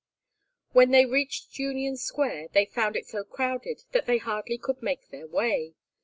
[0.71, 5.09] When they reached Union Square they found it so crowded that they hardly could make
[5.11, 5.75] their way.